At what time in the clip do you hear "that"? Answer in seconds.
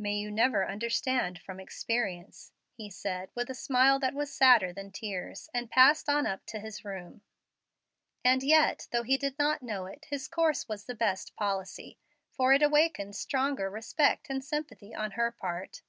4.00-4.14